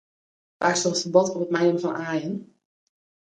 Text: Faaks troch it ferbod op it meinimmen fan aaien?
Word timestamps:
Faaks 0.61 0.81
troch 0.85 0.95
it 0.99 1.03
ferbod 1.03 1.29
op 1.33 1.43
it 1.45 1.53
meinimmen 1.55 1.83
fan 1.83 1.99
aaien? 2.07 2.35